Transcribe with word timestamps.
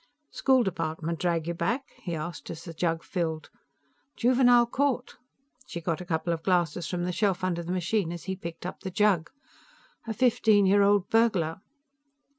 "School 0.31 0.63
department 0.63 1.19
drag 1.19 1.45
you 1.45 1.53
back?" 1.53 1.85
he 1.97 2.15
asked 2.15 2.49
as 2.49 2.63
the 2.63 2.73
jug 2.73 3.03
filled. 3.03 3.51
"Juvenile 4.15 4.65
court." 4.65 5.17
She 5.67 5.79
got 5.79 6.01
a 6.01 6.05
couple 6.05 6.33
of 6.33 6.41
glasses 6.41 6.87
from 6.87 7.03
the 7.03 7.11
shelf 7.11 7.43
under 7.43 7.61
the 7.61 7.71
machine 7.71 8.11
as 8.11 8.23
he 8.23 8.35
picked 8.35 8.65
up 8.65 8.79
the 8.79 8.89
jug. 8.89 9.29
"A 10.07 10.13
fifteen 10.15 10.65
year 10.65 10.81
old 10.81 11.07
burglar." 11.11 11.61